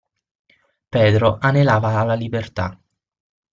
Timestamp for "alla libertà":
1.99-2.69